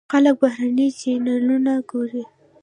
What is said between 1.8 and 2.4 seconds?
ګوري.